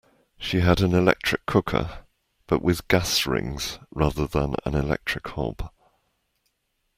She 0.39 0.61
had 0.61 0.81
an 0.81 0.95
electric 0.95 1.45
cooker, 1.45 1.99
but 2.47 2.63
with 2.63 2.87
gas 2.87 3.27
rings 3.27 3.77
rather 3.91 4.25
than 4.25 4.55
an 4.65 4.73
electric 4.73 5.27
hob 5.27 5.69